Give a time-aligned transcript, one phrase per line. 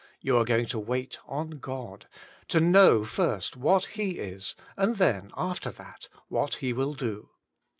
[0.19, 2.07] You are going to WAIT ON God,
[2.47, 7.29] to know jir%t^ what He is, and then, after that, what He will do.